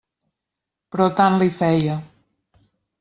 Però 0.95 1.07
tant 1.19 1.37
li 1.43 1.49
feia. 1.61 1.99